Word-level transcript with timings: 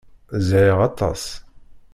Zhiɣ 0.47 0.77
aṭas. 0.89 1.23